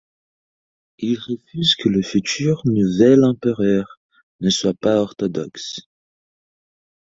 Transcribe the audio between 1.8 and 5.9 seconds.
le futur nouvel empereur ne soit pas orthodoxe.